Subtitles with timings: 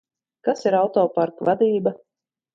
[0.47, 1.95] Kas ir autoparka vadība?